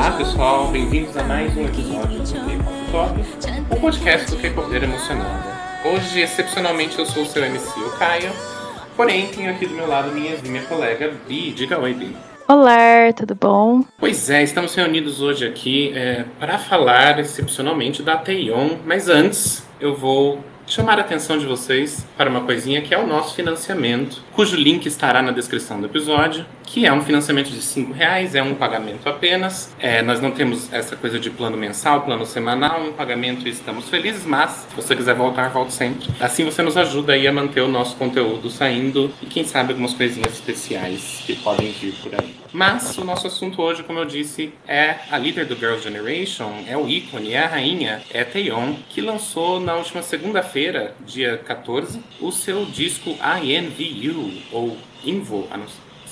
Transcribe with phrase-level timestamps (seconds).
[0.00, 3.20] Olá pessoal, bem-vindos a mais um episódio do K-Pop Top,
[3.70, 5.44] o podcast do K-Popeira Emocionada.
[5.84, 8.32] Hoje, excepcionalmente, eu sou o seu MC, o Caio,
[8.96, 11.52] porém tenho aqui do meu lado minha, minha colega Bi.
[11.52, 12.16] Diga oi, Bi.
[12.48, 13.84] Olá, tudo bom?
[13.98, 19.94] Pois é, estamos reunidos hoje aqui é, para falar excepcionalmente da Taeyeon, mas antes eu
[19.94, 24.56] vou chamar a atenção de vocês para uma coisinha que é o nosso financiamento, cujo
[24.56, 28.54] link estará na descrição do episódio, que é um financiamento de cinco reais, é um
[28.54, 29.74] pagamento apenas.
[29.78, 33.90] É, nós não temos essa coisa de plano mensal, plano semanal, um pagamento e estamos
[33.90, 36.08] felizes, mas se você quiser voltar, volte sempre.
[36.18, 39.92] Assim você nos ajuda aí a manter o nosso conteúdo saindo e quem sabe algumas
[39.92, 42.40] coisinhas especiais que podem vir por aí.
[42.52, 46.76] Mas o nosso assunto hoje, como eu disse, é a líder do Girls' Generation, é
[46.76, 52.32] o ícone, é a rainha, é Taeyeon, que lançou na última segunda-feira, dia 14, o
[52.32, 55.56] seu disco INVU, ou Invo, a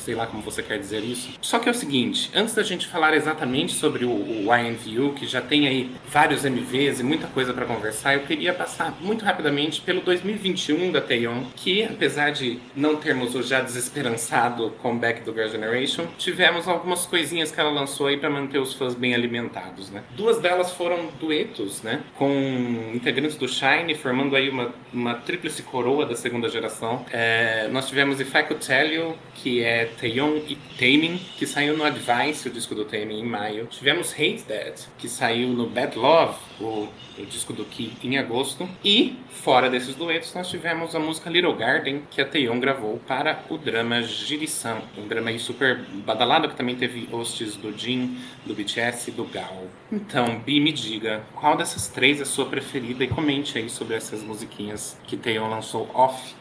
[0.08, 1.32] sei lá como você quer dizer isso.
[1.42, 5.26] Só que é o seguinte, antes da gente falar exatamente sobre o, o YNVU, que
[5.26, 9.82] já tem aí vários MVs e muita coisa para conversar, eu queria passar muito rapidamente
[9.82, 15.48] pelo 2021 da Taeyeon, que apesar de não termos o já desesperançado comeback do Girl
[15.48, 20.02] Generation, tivemos algumas coisinhas que ela lançou aí para manter os fãs bem alimentados, né?
[20.16, 22.02] Duas delas foram duetos, né?
[22.16, 27.04] Com integrantes do Shine, formando aí uma, uma tríplice coroa da segunda geração.
[27.10, 31.76] É, nós tivemos If I Could Tell You, que é Taeyeon e Taemin, que saiu
[31.76, 33.66] no Advice, o disco do Taemin, em maio.
[33.66, 38.68] Tivemos Hate That, que saiu no Bad Love, o, o disco do Ki, em agosto.
[38.84, 43.42] E, fora desses duetos, nós tivemos a música Little Garden, que a Taeyeon gravou para
[43.48, 48.54] o drama Jirisan, um drama aí super badalado, que também teve hosts do Jin, do
[48.54, 49.66] BTS e do Gal.
[49.90, 53.96] Então, Bi, me diga, qual dessas três é a sua preferida e comente aí sobre
[53.96, 56.37] essas musiquinhas que Taeyeon lançou off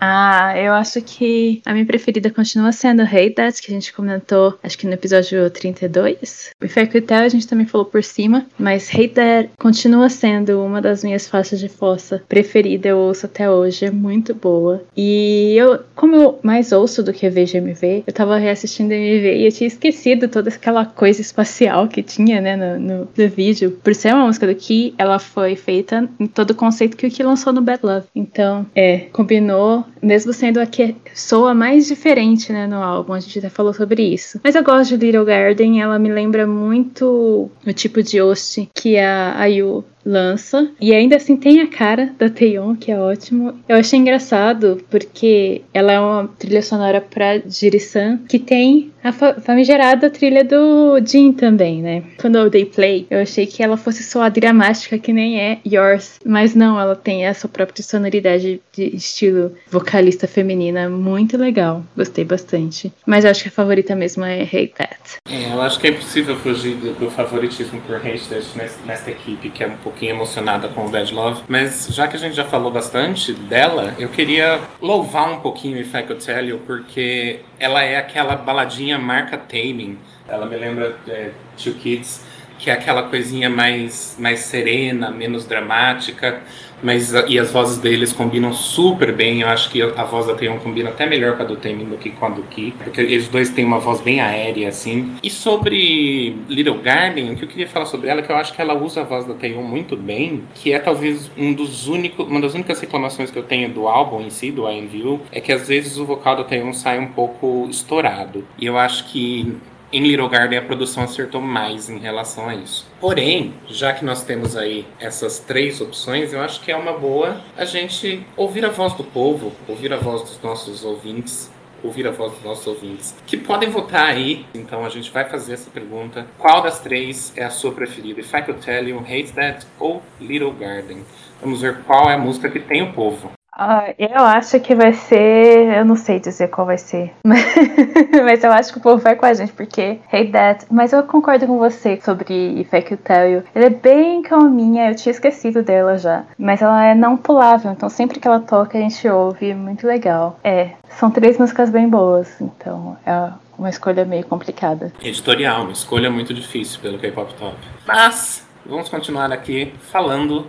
[0.00, 4.58] ah, eu acho que a minha preferida continua sendo Hey That, que a gente comentou,
[4.62, 6.50] acho que no episódio 32.
[6.60, 10.80] O Effect Tell a gente também falou por cima, mas Hey That continua sendo uma
[10.80, 14.82] das minhas faixas de fossa preferida, eu ouço até hoje, é muito boa.
[14.96, 19.46] E eu, como eu mais ouço do que vejo MV, eu tava reassistindo MV e
[19.46, 23.78] eu tinha esquecido toda aquela coisa espacial que tinha, né, no, no, no vídeo.
[23.82, 27.10] Por ser uma música do Ki, ela foi feita em todo o conceito que o
[27.10, 28.06] Ki lançou no Bad Love.
[28.14, 33.12] Então, é, combinou, mesmo sendo a que soa mais diferente, né, no álbum.
[33.12, 34.40] A gente até falou sobre isso.
[34.42, 38.96] Mas eu gosto de Little Garden, ela me lembra muito o tipo de host que
[38.96, 40.70] a Ayu lança.
[40.80, 43.58] E ainda assim tem a cara da Taeyeon, que é ótimo.
[43.68, 50.10] Eu achei engraçado porque ela é uma trilha sonora pra Jiri-san, que tem a famigerada
[50.10, 52.02] trilha do Jin também, né?
[52.20, 56.18] Quando eu dei play, eu achei que ela fosse soar dramática, que nem é Yours.
[56.24, 61.82] Mas não, ela tem a sua própria sonoridade de estilo vocalista feminina muito legal.
[61.96, 62.92] Gostei bastante.
[63.06, 65.16] Mas acho que a favorita mesmo é Hate That.
[65.28, 68.46] É, eu acho que é impossível fugir do, favoritismo por Hate That
[68.84, 71.42] nessa equipe, que é um pouquinho emocionada com o Bad Love.
[71.48, 75.94] Mas já que a gente já falou bastante dela, eu queria louvar um pouquinho If
[75.94, 79.98] I Could Tell You, porque ela é aquela baladinha marca Taming.
[80.28, 81.30] Ela me lembra é,
[81.62, 82.24] Two Kids,
[82.60, 86.42] que é aquela coisinha mais, mais serena, menos dramática.
[86.82, 89.42] Mas e as vozes deles combinam super bem.
[89.42, 91.98] Eu acho que a voz da Taeyeon combina até melhor com a do Taemin do
[91.98, 95.14] que com a do Ki, porque eles dois têm uma voz bem aérea assim.
[95.22, 98.54] E sobre Little Garden, o que eu queria falar sobre ela é que eu acho
[98.54, 102.26] que ela usa a voz da Taeyeon muito bem, que é talvez um dos únicos,
[102.26, 105.40] uma das únicas reclamações que eu tenho do álbum em si, do I View, é
[105.40, 108.46] que às vezes o vocal da Taeyeon sai um pouco estourado.
[108.58, 109.54] E eu acho que
[109.92, 112.86] em Little Garden a produção acertou mais em relação a isso.
[113.00, 117.40] Porém, já que nós temos aí essas três opções, eu acho que é uma boa
[117.56, 121.50] a gente ouvir a voz do povo, ouvir a voz dos nossos ouvintes,
[121.82, 124.46] ouvir a voz dos nossos ouvintes, que podem votar aí.
[124.54, 128.20] Então a gente vai fazer essa pergunta: qual das três é a sua preferida?
[128.20, 131.04] If I Could Tell You, Hate That ou Little Garden?
[131.40, 133.32] Vamos ver qual é a música que tem o povo.
[133.56, 135.78] Uh, eu acho que vai ser.
[135.78, 137.12] Eu não sei dizer qual vai ser.
[137.24, 140.66] Mas eu acho que o povo vai com a gente, porque Hate That.
[140.70, 143.42] Mas eu concordo com você sobre If I Could Tell You.
[143.54, 146.24] Ela é bem calminha, eu tinha esquecido dela já.
[146.38, 149.54] Mas ela é não pulável, então sempre que ela toca a gente ouve.
[149.54, 150.38] Muito legal.
[150.44, 154.92] É, são três músicas bem boas, então é uma escolha meio complicada.
[155.02, 157.56] Editorial, uma escolha muito difícil pelo K-Pop Top.
[157.86, 158.48] Mas.
[158.66, 160.46] Vamos continuar aqui falando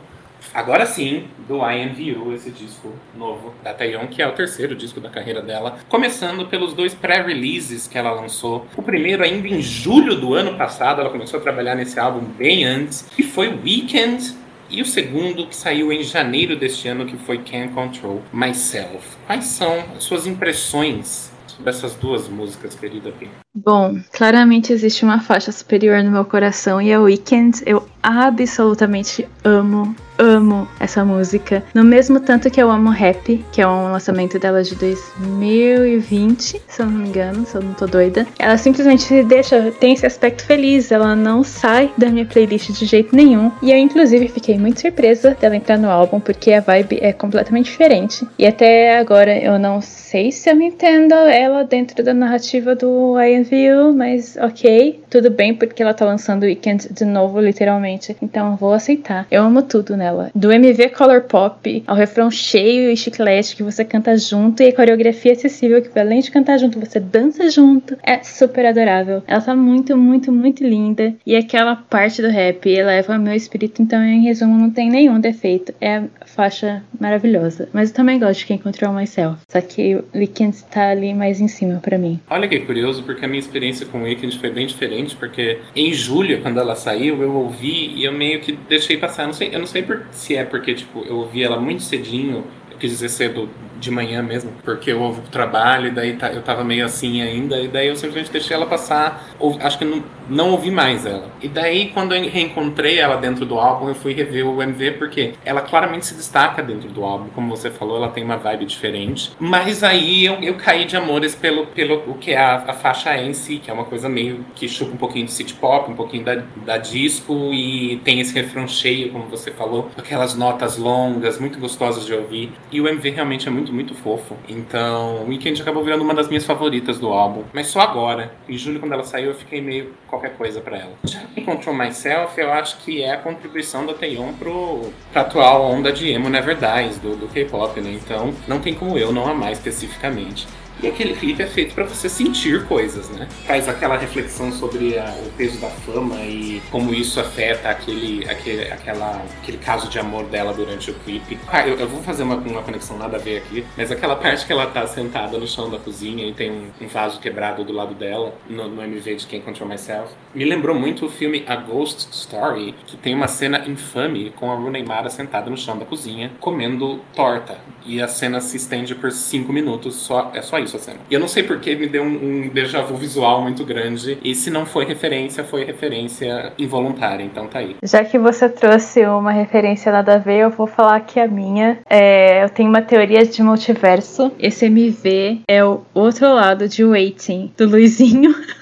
[0.53, 4.75] agora sim, do I Am You, esse disco novo da Taeyeon, que é o terceiro
[4.75, 5.77] disco da carreira dela.
[5.89, 8.65] Começando pelos dois pré-releases que ela lançou.
[8.75, 12.63] O primeiro ainda em julho do ano passado, ela começou a trabalhar nesse álbum bem
[12.63, 14.35] antes, que foi Weekend,
[14.69, 19.17] e o segundo que saiu em janeiro deste ano, que foi Can't Control Myself.
[19.27, 23.29] Quais são as suas impressões sobre essas duas músicas, querida Pi?
[23.53, 27.61] Bom, claramente existe uma faixa superior no meu coração e é Weekend.
[27.65, 31.63] Eu absolutamente amo, amo essa música.
[31.73, 36.81] No mesmo tanto que eu amo Rap, que é um lançamento dela de 2020, se
[36.81, 38.25] eu não me engano, se eu não tô doida.
[38.37, 43.15] Ela simplesmente deixa, tem esse aspecto feliz, ela não sai da minha playlist de jeito
[43.15, 43.51] nenhum.
[43.61, 47.65] E eu, inclusive, fiquei muito surpresa dela entrar no álbum, porque a vibe é completamente
[47.65, 48.25] diferente.
[48.37, 53.93] E até agora eu não sei se eu entendo ela dentro da narrativa do INVU,
[53.95, 58.73] mas ok, tudo bem, porque ela tá lançando Weekend de novo, literalmente então eu vou
[58.73, 59.25] aceitar.
[59.29, 60.10] Eu amo tudo nela.
[60.35, 64.75] Do MV Color Pop ao refrão cheio e chiclete que você canta junto e a
[64.75, 67.97] coreografia acessível que além de cantar junto, você dança junto.
[68.03, 69.23] É super adorável.
[69.27, 71.13] Ela tá muito, muito, muito linda.
[71.25, 75.73] E aquela parte do rap eleva meu espírito, então em resumo não tem nenhum defeito.
[75.79, 77.69] É faixa maravilhosa.
[77.73, 79.39] Mas eu também gosto de quem Control Myself.
[79.49, 82.19] Só que o Weekend tá ali mais em cima para mim.
[82.29, 85.93] Olha que curioso, porque a minha experiência com o Weekend foi bem diferente, porque em
[85.93, 89.23] julho, quando ela saiu, eu ouvi e eu meio que deixei passar.
[89.23, 91.83] Eu não sei, eu não sei por, se é porque, tipo, eu ouvi ela muito
[91.83, 93.49] cedinho, eu quis dizer cedo
[93.81, 97.59] de manhã mesmo, porque eu o trabalho, e daí tá, eu tava meio assim ainda,
[97.59, 99.27] e daí eu simplesmente deixei ela passar,
[99.59, 101.29] acho que não, não ouvi mais ela.
[101.41, 105.33] E daí, quando eu reencontrei ela dentro do álbum, eu fui rever o MV, porque
[105.43, 109.31] ela claramente se destaca dentro do álbum, como você falou, ela tem uma vibe diferente.
[109.39, 113.17] Mas aí eu, eu caí de amores pelo, pelo o que é a, a faixa
[113.17, 115.95] em si, que é uma coisa meio que chupa um pouquinho de city pop, um
[115.95, 121.39] pouquinho da, da disco, e tem esse refrão cheio, como você falou, aquelas notas longas,
[121.39, 122.51] muito gostosas de ouvir.
[122.71, 124.35] E o MV realmente é muito muito, muito fofo.
[124.47, 127.43] Então, Weekend acabou virando uma das minhas favoritas do álbum.
[127.53, 128.33] Mas só agora.
[128.47, 130.93] Em julho, quando ela saiu, eu fiquei meio qualquer coisa para ela.
[131.03, 135.91] Já Control Myself, eu acho que é a contribuição da Taeyeon pro, pra atual onda
[135.91, 137.91] de emo Never Dies, do, do K-pop, né?
[137.93, 140.47] Então, não tem como eu não amar especificamente.
[140.81, 143.27] E aquele clipe é feito para você sentir coisas, né?
[143.45, 148.63] Faz aquela reflexão sobre a, o peso da fama e como isso afeta aquele, aquele,
[148.63, 151.37] aquela, aquele caso de amor dela durante o clipe.
[151.47, 154.45] Ah, eu, eu vou fazer uma, uma conexão nada a ver aqui, mas aquela parte
[154.45, 157.73] que ela tá sentada no chão da cozinha e tem um, um vaso quebrado do
[157.73, 161.57] lado dela, no, no MV de Can't Control Myself, me lembrou muito o filme A
[161.57, 165.85] Ghost Story, que tem uma cena infame com a Rooney Mara sentada no chão da
[165.85, 167.59] cozinha, comendo torta.
[167.85, 170.99] E a cena se estende por cinco minutos, só, é só isso essa cena.
[171.09, 174.17] E eu não sei porque me deu um, um déjà vu visual muito grande.
[174.23, 177.23] E se não foi referência, foi referência involuntária.
[177.23, 177.75] Então tá aí.
[177.83, 181.79] Já que você trouxe uma referência nada a ver, eu vou falar que a minha.
[181.89, 184.31] É, eu tenho uma teoria de multiverso.
[184.39, 188.33] Esse MV é o outro lado de Waiting, do Luizinho.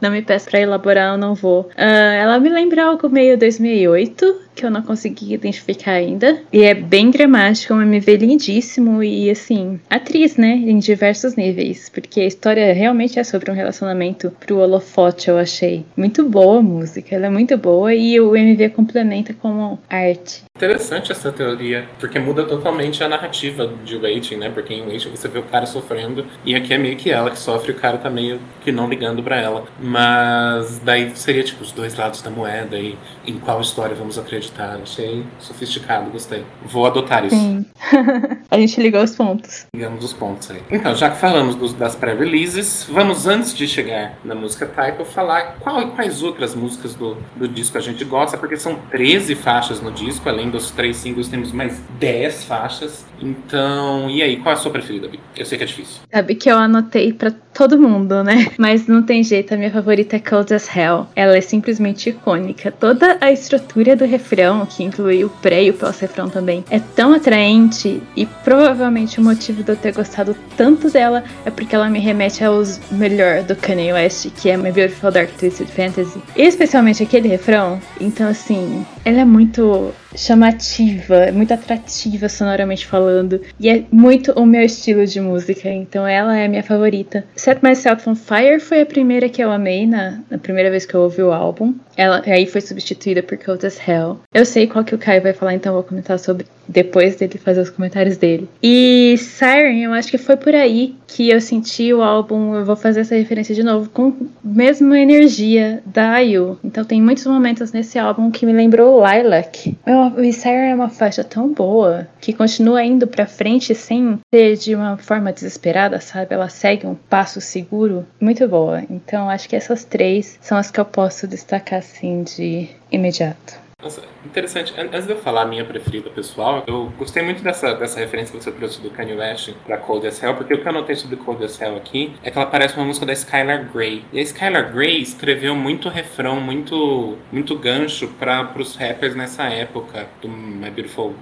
[0.00, 1.62] Não me peça para elaborar, eu não vou.
[1.62, 6.42] Uh, ela me lembra algo meio 2008, que eu não consegui identificar ainda.
[6.52, 10.52] E é bem dramático, é um MV lindíssimo e, assim, atriz, né?
[10.52, 11.88] Em diversos níveis.
[11.88, 15.84] Porque a história realmente é sobre um relacionamento pro holofote, eu achei.
[15.96, 20.44] Muito boa a música, ela é muito boa e o MV complementa como arte.
[20.56, 24.50] Interessante essa teoria, porque muda totalmente a narrativa de Waiting, né?
[24.50, 27.38] Porque em Waiting você vê o cara sofrendo e aqui é meio que ela que
[27.38, 29.64] sofre o cara tá meio que não ligando para ela.
[29.80, 32.96] Mas daí seria tipo os dois lados da moeda e
[33.26, 34.78] em qual história vamos acreditar acreditar.
[34.82, 36.44] Achei sofisticado, gostei.
[36.64, 37.36] Vou adotar isso.
[37.36, 37.64] Sim.
[38.50, 39.66] a gente ligou os pontos.
[39.74, 40.62] Ligamos os pontos aí.
[40.70, 45.56] Então, já que falamos dos, das pré-releases, vamos antes de chegar na música Type, falar
[45.60, 49.90] qual, quais outras músicas do, do disco a gente gosta, porque são 13 faixas no
[49.90, 53.04] disco, além dos três singles, temos mais 10 faixas.
[53.20, 55.20] Então, e aí, qual é a sua preferida, Bi?
[55.36, 56.02] Eu sei que é difícil.
[56.12, 58.50] Sabe que eu anotei para todo mundo, né?
[58.58, 61.06] Mas não tem jeito, a minha favorita é Cold as Hell.
[61.14, 62.72] Ela é simplesmente icônica.
[62.72, 64.33] Toda a estrutura do refrão,
[64.68, 69.62] que inclui o pré e o pós-refrão também, é tão atraente e provavelmente o motivo
[69.62, 73.92] de eu ter gostado tanto dela é porque ela me remete aos melhor do Kanye
[73.92, 76.20] West, que é My Beautiful Dark Twisted Fantasy.
[76.36, 77.80] E especialmente aquele refrão.
[78.00, 83.40] Então, assim, ela é muito chamativa, é muito atrativa sonoramente falando.
[83.58, 87.24] E é muito o meu estilo de música, então ela é a minha favorita.
[87.36, 90.94] Set Myself on Fire foi a primeira que eu amei na, na primeira vez que
[90.94, 91.74] eu ouvi o álbum.
[91.96, 94.20] Ela aí foi substituída por Cold as Hell.
[94.32, 97.60] Eu sei qual que o Caio vai falar, então vou comentar sobre depois dele fazer
[97.60, 98.48] os comentários dele.
[98.62, 102.74] E Siren, eu acho que foi por aí que eu senti o álbum, eu vou
[102.74, 106.58] fazer essa referência de novo, com mesma energia da IU.
[106.64, 109.76] Então tem muitos momentos nesse álbum que me lembrou Lilac.
[109.86, 114.74] O Siren é uma faixa tão boa que continua indo pra frente sem ser de
[114.74, 116.34] uma forma desesperada, sabe?
[116.34, 118.04] Ela segue um passo seguro.
[118.20, 118.82] Muito boa.
[118.90, 123.63] Então acho que essas três são as que eu posso destacar assim de imediato.
[123.84, 124.72] Nossa, interessante.
[124.78, 128.42] Antes de eu falar a minha preferida pessoal, eu gostei muito dessa, dessa referência que
[128.42, 131.16] você trouxe do Kanye West pra Cold as Hell, porque o que eu notei sobre
[131.16, 134.02] Cold as Hell aqui é que ela parece uma música da Skylar Grey.
[134.10, 140.08] E a Skylar Grey escreveu muito refrão, muito, muito gancho para os rappers nessa época
[140.22, 141.14] do My Beautiful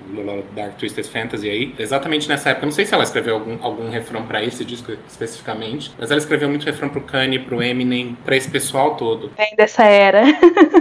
[0.54, 1.74] Dark Twisted Fantasy aí.
[1.76, 2.64] Exatamente nessa época.
[2.64, 6.18] Eu não sei se ela escreveu algum, algum refrão para esse disco especificamente, mas ela
[6.18, 9.32] escreveu muito refrão pro Kanye, pro Eminem, para esse pessoal todo.
[9.36, 10.22] Vem dessa era.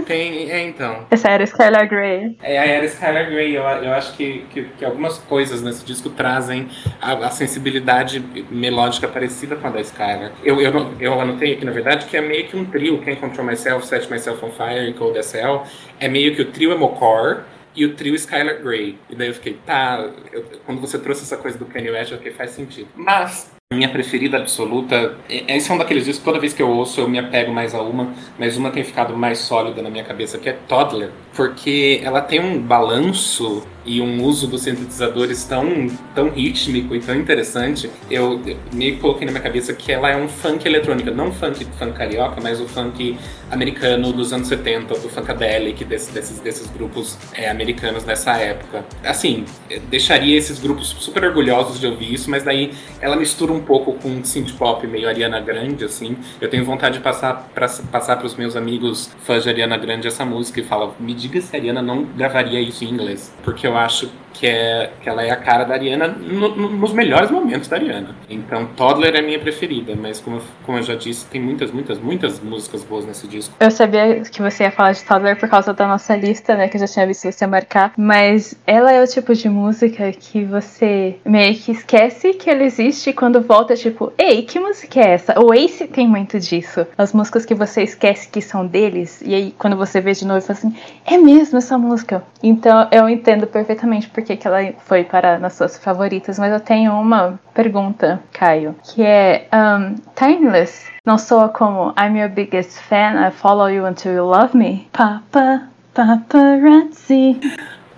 [0.06, 1.06] Tem, é então.
[1.10, 2.36] Essa era Skylar Skylar Grey.
[2.42, 3.56] É, a era Skylar Grey.
[3.56, 6.68] Eu, eu acho que, que, que, algumas coisas nesse disco trazem
[7.00, 10.32] a, a, sensibilidade melódica parecida com a da Skylar.
[10.44, 13.00] Eu, eu, eu anotei aqui, na verdade, que é meio que um trio.
[13.02, 15.62] Quem Control Myself, Set Myself on Fire e Cold Hell.
[15.98, 18.98] É meio que o trio Emocore e o trio Skylar Grey.
[19.08, 22.18] E daí eu fiquei, tá, eu, quando você trouxe essa coisa do Kanye West, eu
[22.18, 22.88] fiquei, faz sentido.
[22.94, 27.08] Mas minha preferida absoluta, esse é um daqueles discos, toda vez que eu ouço eu
[27.08, 30.48] me apego mais a uma, mas uma tem ficado mais sólida na minha cabeça, que
[30.48, 36.94] é Toddler, porque ela tem um balanço e um uso dos sintetizadores tão, tão rítmico
[36.94, 38.40] e tão interessante, eu,
[38.72, 41.92] meio que coloquei na minha cabeça que ela é um funk eletrônico, não funk, funk
[41.96, 43.18] carioca, mas o funk
[43.50, 48.84] americano dos anos 70, do funkadelic, desse, desses, desses grupos é, americanos nessa época.
[49.04, 49.44] Assim,
[49.90, 54.22] deixaria esses grupos super orgulhosos de ouvir isso, mas daí ela mistura um pouco com
[54.24, 56.16] synth pop meio Ariana Grande, assim.
[56.40, 60.24] Eu tenho vontade de passar para passar os meus amigos fãs de Ariana Grande essa
[60.24, 63.76] música e falar, me diga se a Ariana não gravaria isso em inglês, porque eu
[63.76, 67.68] acho que, é, que ela é a cara da Ariana no, no, nos melhores momentos
[67.68, 68.10] da Ariana.
[68.28, 72.40] Então, Toddler é minha preferida, mas como, como eu já disse, tem muitas, muitas, muitas
[72.40, 73.54] músicas boas nesse disco.
[73.60, 76.76] Eu sabia que você ia falar de Toddler por causa da nossa lista, né, que
[76.76, 81.16] eu já tinha visto você marcar, mas ela é o tipo de música que você
[81.24, 85.40] meio que esquece que ela existe quando volta, tipo, ei, que música é essa?
[85.40, 86.86] O Ace tem muito disso.
[86.96, 90.40] As músicas que você esquece que são deles, e aí quando você vê de novo,
[90.40, 92.22] fala assim, é mesmo essa música.
[92.42, 96.92] Então, eu entendo perfeitamente porque que ela foi para nas suas favoritas, mas eu tenho
[96.92, 103.30] uma pergunta, Caio, que é um, Timeless não soa como I'm your biggest fan, I
[103.32, 104.88] follow you until you love me?
[104.92, 107.40] Papa, paparazzi.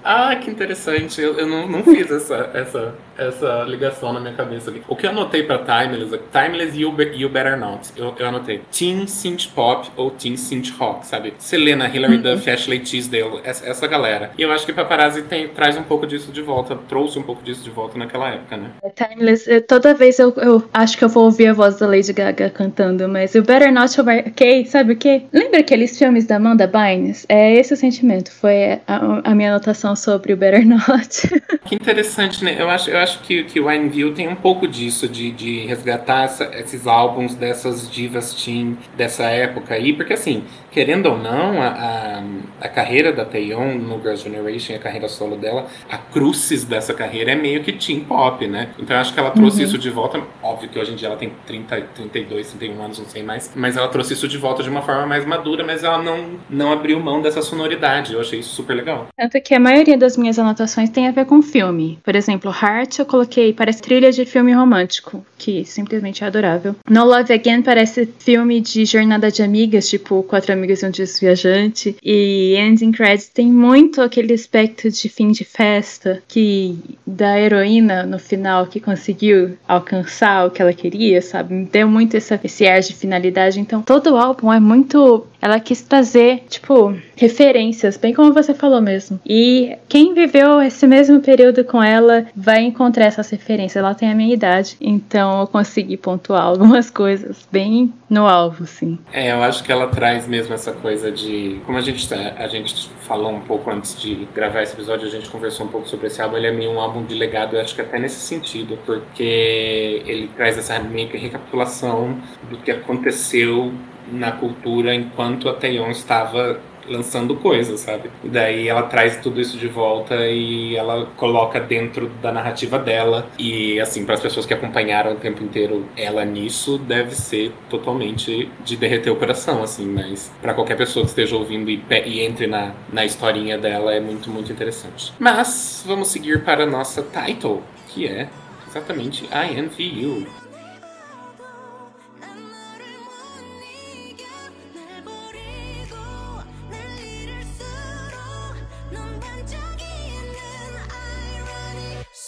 [0.02, 1.20] Ah, que interessante.
[1.20, 4.83] Eu, eu não, não fiz essa, essa essa ligação na minha cabeça ali.
[4.88, 8.62] O que eu anotei pra Timeless, Timeless e o, o Better Not, eu, eu anotei
[8.71, 11.35] Teen Synth Pop ou Teen Synth Rock, sabe?
[11.38, 12.23] Selena, Hilary uhum.
[12.23, 14.30] Duff, Ashley Tisdale, essa, essa, galera.
[14.38, 17.42] E eu acho que Paparazzi tem, traz um pouco disso de volta, trouxe um pouco
[17.42, 18.71] disso de volta naquela época, né?
[18.83, 22.12] É, Timeless, toda vez eu, eu acho que eu vou ouvir a voz da Lady
[22.12, 25.23] Gaga cantando, mas o Better Not, ok, sabe o quê?
[25.33, 27.26] Lembra aqueles filmes da Amanda Bynes?
[27.28, 31.28] É esse o sentimento, foi a, a minha anotação sobre o Better Not.
[31.64, 32.56] que interessante, né?
[32.59, 36.25] Eu acho, eu acho que, que o Wineville tem um pouco disso, de, de resgatar
[36.25, 41.68] essa, esses álbuns dessas divas teen dessa época aí, porque assim, querendo ou não, a,
[41.68, 42.23] a,
[42.62, 47.30] a carreira da Taeyeon no Girls' Generation, a carreira solo dela, a crucis dessa carreira
[47.32, 48.70] é meio que teen pop, né?
[48.78, 49.64] Então eu acho que ela trouxe uhum.
[49.64, 53.06] isso de volta, óbvio que hoje em dia ela tem 30, 32, 31 anos, não
[53.06, 56.02] sei mais, mas ela trouxe isso de volta de uma forma mais madura, mas ela
[56.02, 59.06] não, não abriu mão dessa sonoridade, eu achei isso super legal.
[59.16, 61.99] Tanto que a maioria das minhas anotações tem a ver com filme.
[62.02, 66.74] Por exemplo, Heart eu coloquei, parece trilha de filme romântico, que simplesmente é adorável.
[66.88, 71.96] No Love Again parece filme de jornada de amigas, tipo Quatro Amigas e um Desviajante.
[72.02, 78.18] E Ending Credits tem muito aquele aspecto de fim de festa, que da heroína no
[78.18, 81.68] final que conseguiu alcançar o que ela queria, sabe?
[81.70, 83.60] Deu muito essa, esse ar de finalidade.
[83.60, 88.80] Então todo o álbum é muito ela quis trazer, tipo, referências, bem como você falou
[88.80, 89.20] mesmo.
[89.26, 93.76] E quem viveu esse mesmo período com ela vai encontrar essas referências.
[93.76, 98.99] Ela tem a minha idade, então eu consegui pontuar algumas coisas bem no alvo, sim.
[99.12, 101.61] É, eu acho que ela traz mesmo essa coisa de.
[101.67, 105.11] Como a gente, tá, a gente falou um pouco antes de gravar esse episódio, a
[105.11, 106.37] gente conversou um pouco sobre esse álbum.
[106.37, 110.29] Ele é meio um álbum de legado, eu acho que até nesse sentido, porque ele
[110.37, 112.19] traz essa meio que recapitulação
[112.50, 113.73] do que aconteceu
[114.12, 118.11] na cultura enquanto a Taeyeon estava lançando coisas, sabe?
[118.23, 123.26] E daí ela traz tudo isso de volta e ela coloca dentro da narrativa dela.
[123.38, 128.50] E assim, para as pessoas que acompanharam o tempo inteiro ela nisso, deve ser totalmente
[128.64, 129.87] de derreter o coração, assim.
[129.87, 134.00] Mas para qualquer pessoa que esteja ouvindo e, e, entre na, na historinha dela, é
[134.00, 135.12] muito, muito interessante.
[135.19, 138.29] Mas vamos seguir para a nossa title, que é
[138.69, 140.43] exatamente I Envy You.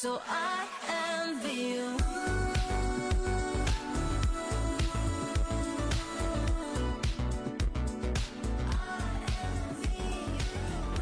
[0.07, 0.69] So I
[1.27, 1.97] envy you.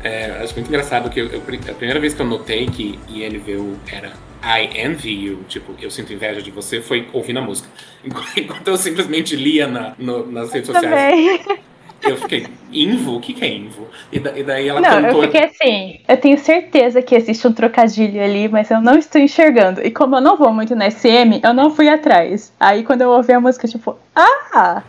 [0.03, 3.79] É, acho muito engraçado que eu, eu, a primeira vez que eu notei que INVU
[3.93, 7.69] era I envy you, tipo, eu sinto inveja de você, foi ouvindo a música.
[8.35, 10.91] Enquanto eu simplesmente lia na, no, nas redes sociais.
[10.91, 11.64] Também.
[12.07, 13.17] Eu fiquei, Invo?
[13.17, 13.89] O que, que é Invo?
[14.13, 15.23] E, da, e daí ela não, cantou.
[15.23, 19.21] Eu fiquei assim, eu tenho certeza que existe um trocadilho ali, mas eu não estou
[19.21, 19.81] enxergando.
[19.81, 22.53] E como eu não vou muito na SM, eu não fui atrás.
[22.61, 24.83] Aí quando eu ouvi a música, tipo, ah!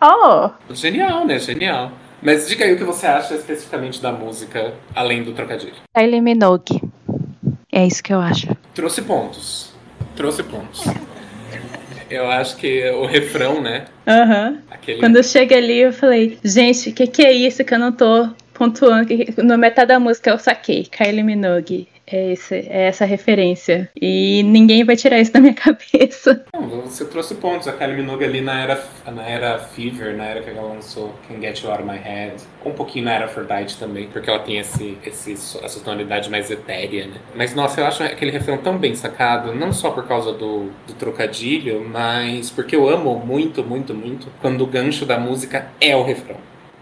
[0.00, 0.50] Oh!
[0.72, 1.38] Genial, né?
[1.38, 1.92] Genial.
[2.22, 5.74] Mas diga aí o que você acha especificamente da música, além do trocadilho.
[5.96, 6.82] Kylie Minogue.
[7.70, 8.48] É isso que eu acho.
[8.74, 9.72] Trouxe pontos.
[10.16, 10.84] Trouxe pontos.
[12.10, 13.84] Eu acho que o refrão, né?
[14.06, 14.50] Aham.
[14.50, 14.58] Uhum.
[14.70, 14.98] Aquele...
[15.00, 18.28] Quando chega ali, eu falei, gente, o que, que é isso que eu não tô
[18.54, 19.08] pontuando?
[19.42, 20.84] No metade da música eu saquei.
[20.84, 21.88] Kylie Minogue.
[22.10, 23.88] É, esse, é essa referência.
[24.00, 26.44] E ninguém vai tirar isso da minha cabeça.
[26.54, 27.68] Não, você trouxe pontos.
[27.68, 31.40] A Kylie Minogue ali na era, na era Fever, na era que ela lançou Can
[31.40, 32.42] Get You Out of My Head.
[32.64, 37.06] Um pouquinho na era Aphrodite também, porque ela tem esse, esse, essa tonalidade mais etérea,
[37.06, 37.16] né?
[37.34, 40.94] Mas, nossa, eu acho aquele refrão tão bem sacado, não só por causa do, do
[40.98, 46.02] trocadilho, mas porque eu amo muito, muito, muito quando o gancho da música é o
[46.02, 46.36] refrão.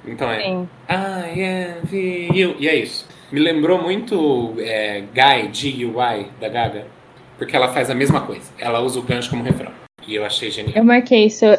[0.06, 0.68] Então é Sim.
[0.88, 2.54] I am you.
[2.61, 3.15] E é isso.
[3.30, 6.87] Me lembrou muito é, Guy, G-U-Y, da Gaga,
[7.37, 8.50] porque ela faz a mesma coisa.
[8.59, 9.73] Ela usa o gancho como refrão.
[10.06, 10.76] E eu achei genial.
[10.76, 11.45] Eu marquei isso.
[11.45, 11.56] Eu,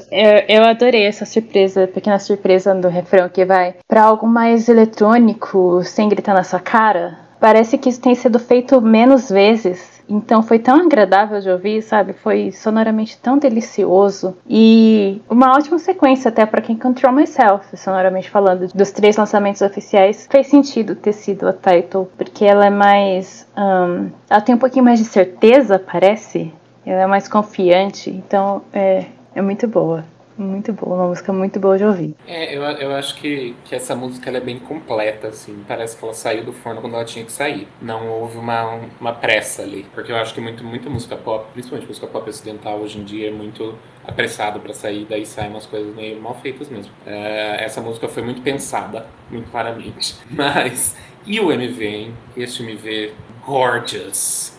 [0.47, 6.07] eu adorei essa surpresa, pequena surpresa do refrão que vai para algo mais eletrônico, sem
[6.07, 7.19] gritar na sua cara.
[7.39, 12.13] Parece que isso tem sido feito menos vezes então foi tão agradável de ouvir, sabe?
[12.13, 18.67] Foi sonoramente tão delicioso e uma ótima sequência até para quem Control Myself, sonoramente falando,
[18.73, 20.27] dos três lançamentos oficiais.
[20.29, 23.47] Fez sentido ter sido a title, porque ela é mais.
[23.57, 26.53] Um, ela tem um pouquinho mais de certeza, parece.
[26.85, 30.05] Ela é mais confiante, então é, é muito boa.
[30.38, 32.15] Muito boa, uma música muito boa de ouvir.
[32.27, 35.63] É, eu, eu acho que, que essa música é bem completa, assim.
[35.67, 37.67] Parece que ela saiu do forno quando ela tinha que sair.
[37.82, 39.86] Não houve uma, uma pressa ali.
[39.96, 43.30] Porque eu acho que muito, muita música pop, principalmente música pop ocidental, hoje em dia
[43.30, 46.91] é muito apressado para sair, daí saem umas coisas meio mal feitas mesmo.
[47.06, 50.17] É, essa música foi muito pensada, muito claramente.
[50.30, 50.95] Mas,
[51.26, 52.13] e o MV, hein?
[52.36, 53.13] Este MV
[53.45, 54.56] gorgeous.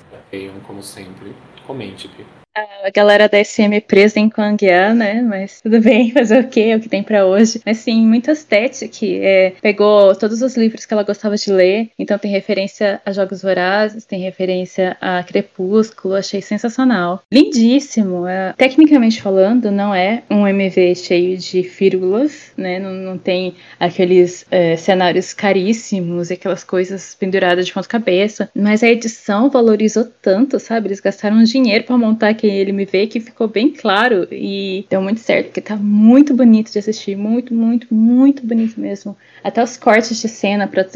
[0.67, 1.35] Como sempre.
[1.67, 2.38] Comente, Pi
[2.85, 5.23] a galera da SM presa em Kwangya, né?
[5.23, 6.61] Mas tudo bem, fazer o quê?
[6.61, 7.61] É o que tem para hoje.
[7.65, 8.89] Mas sim, muito estética.
[9.03, 13.43] É, pegou todos os livros que ela gostava de ler, então tem referência a Jogos
[13.43, 17.23] Vorazes, tem referência a Crepúsculo, achei sensacional.
[17.33, 18.27] Lindíssimo.
[18.27, 22.79] É, tecnicamente falando, não é um MV cheio de fírulas, né?
[22.79, 28.83] Não, não tem aqueles é, cenários caríssimos e aquelas coisas penduradas de ponta cabeça, mas
[28.83, 30.89] a edição valorizou tanto, sabe?
[30.89, 35.01] Eles gastaram dinheiro para montar aquele ele me vê que ficou bem claro e deu
[35.01, 39.17] muito certo, porque tá muito bonito de assistir, muito, muito, muito bonito mesmo.
[39.43, 40.87] Até os cortes de cena para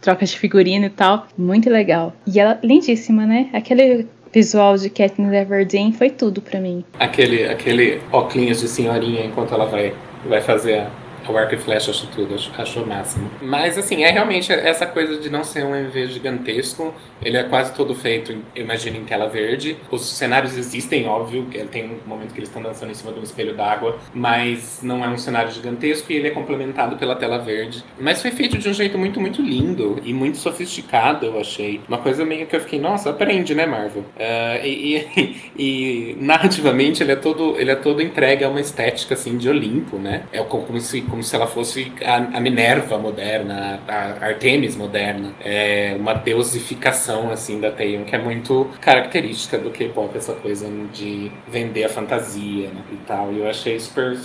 [0.00, 2.14] trocas de figurino e tal, muito legal.
[2.26, 3.48] E ela lindíssima, né?
[3.52, 6.84] Aquele visual de Katniss Everdeen foi tudo para mim.
[6.98, 9.94] Aquele aquele óculos de senhorinha enquanto ela vai
[10.28, 10.90] vai fazer a
[11.32, 13.30] o arco e flecha acho tudo, acho, acho o máximo.
[13.40, 16.94] Mas assim, é realmente essa coisa de não ser um MV gigantesco.
[17.22, 19.76] Ele é quase todo feito, eu imagino, em tela verde.
[19.90, 23.22] Os cenários existem, óbvio, tem um momento que eles estão dançando em cima de um
[23.22, 27.82] espelho d'água, mas não é um cenário gigantesco e ele é complementado pela tela verde.
[27.98, 31.80] Mas foi feito de um jeito muito, muito lindo e muito sofisticado, eu achei.
[31.88, 34.02] Uma coisa meio que eu fiquei, nossa, aprende, né, Marvel?
[34.02, 39.14] Uh, e, e, e, narrativamente ele é todo, ele é todo entregue a uma estética
[39.14, 40.24] assim de Olimpo, né?
[40.32, 45.32] É como se como se ela fosse a, a Minerva moderna, a Artemis moderna.
[45.42, 51.32] É uma deusificação, assim, da Taeyeon, que é muito característica do K-pop, essa coisa de
[51.48, 53.32] vender a fantasia né, e tal.
[53.32, 54.18] E eu achei super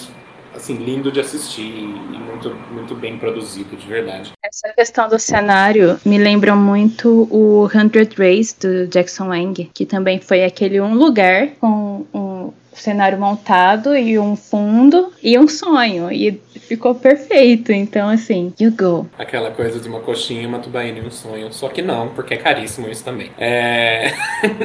[0.53, 4.33] assim, lindo de assistir e muito, muito bem produzido, de verdade.
[4.43, 10.19] Essa questão do cenário me lembra muito o Hundred Rays do Jackson Wang, que também
[10.19, 16.11] foi aquele um lugar com um cenário montado e um fundo e um sonho.
[16.11, 17.71] E ficou perfeito.
[17.71, 19.07] Então, assim, you go.
[19.17, 21.51] Aquela coisa de uma coxinha, uma tubaína e um sonho.
[21.51, 23.31] Só que não, porque é caríssimo isso também.
[23.37, 24.13] É...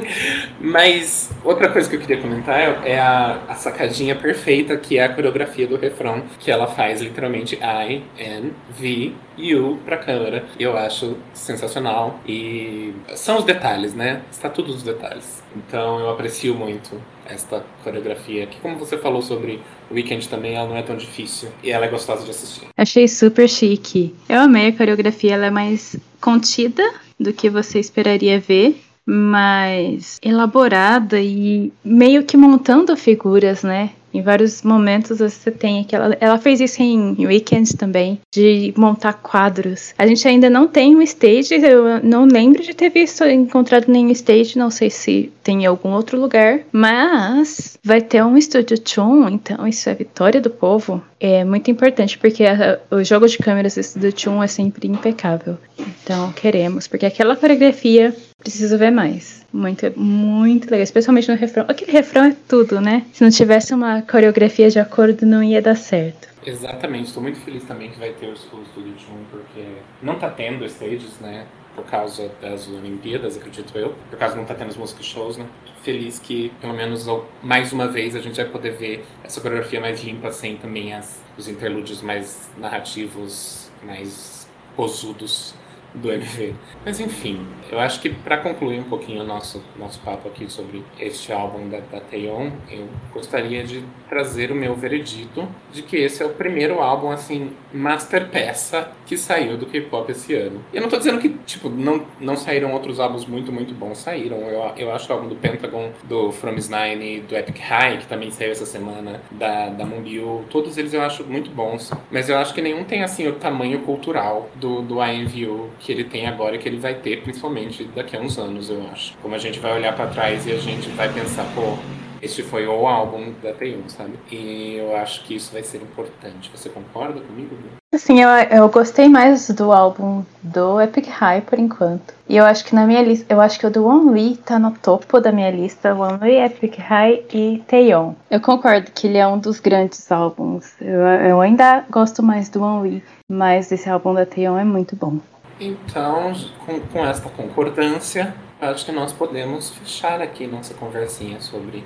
[0.60, 5.08] Mas outra coisa que eu queria comentar é a, a sacadinha perfeita que é a
[5.08, 10.44] coreografia do refrão, que ela faz literalmente I, N, V, U pra câmera.
[10.58, 12.20] Eu acho sensacional.
[12.26, 14.22] E são os detalhes, né?
[14.30, 15.42] Está tudo nos detalhes.
[15.56, 20.68] Então eu aprecio muito esta coreografia, que como você falou sobre o Weekend também, ela
[20.68, 22.66] não é tão difícil e ela é gostosa de assistir.
[22.76, 24.14] Achei super chique.
[24.28, 26.82] Eu amei a coreografia, ela é mais contida
[27.18, 33.90] do que você esperaria ver, mais elaborada e meio que montando figuras, né?
[34.16, 36.16] Em vários momentos você tem aquela.
[36.18, 39.92] Ela fez isso em Weekends também, de montar quadros.
[39.98, 44.10] A gente ainda não tem um stage, eu não lembro de ter visto, encontrado nenhum
[44.10, 49.28] stage, não sei se tem em algum outro lugar, mas vai ter um estúdio Chun,
[49.28, 51.02] então isso é vitória do povo.
[51.18, 55.56] É muito importante porque a, o jogo de câmeras do estúdio Chun é sempre impecável.
[55.78, 59.46] Então queremos, porque aquela coreografia preciso ver mais.
[59.52, 61.64] Muito, muito legal, especialmente no refrão.
[61.68, 63.06] Aquele refrão é tudo, né?
[63.12, 66.28] Se não tivesse uma coreografia de acordo, não ia dar certo.
[66.44, 69.64] Exatamente, estou muito feliz também que vai ter o School Studio Chun, porque
[70.02, 71.46] não tá tendo stages, né?
[71.76, 73.94] Por causa das Olimpíadas, acredito eu.
[74.10, 75.46] Por causa não tá tendo os músicos shows, né?
[75.82, 77.06] Feliz que, pelo menos,
[77.42, 81.22] mais uma vez, a gente vai poder ver essa coreografia mais limpa, sem também as,
[81.36, 85.54] os interlúdios mais narrativos, mais posudos
[85.96, 86.54] do MV.
[86.84, 90.84] Mas enfim, eu acho que para concluir um pouquinho o nosso, nosso papo aqui sobre
[90.98, 96.22] este álbum da, da Taeyeon, eu gostaria de trazer o meu veredito de que esse
[96.22, 100.64] é o primeiro álbum, assim, master peça que saiu do K-pop esse ano.
[100.72, 103.98] E eu não tô dizendo que, tipo, não, não saíram outros álbuns muito, muito bons,
[103.98, 104.38] saíram.
[104.38, 108.30] Eu, eu acho o álbum do Pentagon, do From Nine, do Epic High, que também
[108.30, 111.90] saiu essa semana, da, da Moonbyul, todos eles eu acho muito bons.
[112.10, 116.02] Mas eu acho que nenhum tem, assim, o tamanho cultural do, do IMVU que ele
[116.02, 119.16] tem agora e que ele vai ter, principalmente daqui a uns anos, eu acho.
[119.22, 121.78] Como a gente vai olhar para trás e a gente vai pensar, pô,
[122.20, 124.18] este foi o álbum da T1, sabe?
[124.32, 126.50] E eu acho que isso vai ser importante.
[126.52, 127.56] Você concorda comigo?
[127.94, 132.14] Sim, eu, eu gostei mais do álbum do Epic High por enquanto.
[132.28, 134.58] E eu acho que na minha lista, eu acho que o do One Lee tá
[134.58, 138.14] no topo da minha lista, One Lee, Epic High e Taeyeon.
[138.28, 140.74] Eu concordo que ele é um dos grandes álbuns.
[140.80, 144.96] Eu, eu ainda gosto mais do One Lee, mas esse álbum da Taeyeon é muito
[144.96, 145.20] bom.
[145.58, 151.82] Então, com, com esta concordância, acho que nós podemos fechar aqui nossa conversinha sobre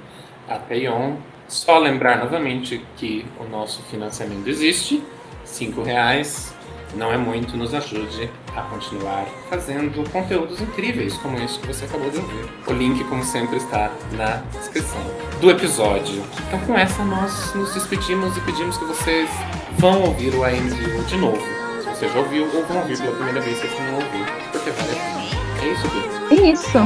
[0.49, 1.17] a Payon.
[1.49, 5.03] Só lembrar novamente que o nosso financiamento existe,
[5.45, 6.55] cinco reais
[6.95, 12.11] não é muito, nos ajude a continuar fazendo conteúdos incríveis como este que você acabou
[12.11, 12.49] de ouvir.
[12.67, 15.01] O link, como sempre, está na descrição
[15.41, 16.23] do episódio.
[16.49, 19.31] Então, com essa, nós nos despedimos e pedimos que vocês
[19.79, 21.60] vão ouvir o AMVU de novo
[22.01, 24.93] você já ouviu ou vão ouvir pela primeira vez se você não ouviu, porque vale
[24.93, 25.21] a pena.
[25.61, 26.31] É isso, Bia.
[26.31, 26.79] É isso.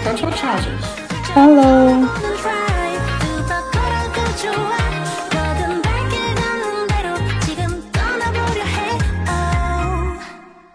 [0.00, 1.32] Então tchau, tchau, gente.
[1.32, 2.30] Falou.